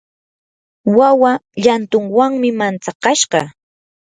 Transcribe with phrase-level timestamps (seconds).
[0.97, 1.31] wawa
[1.61, 3.41] llantunwanmi mantsakashqa.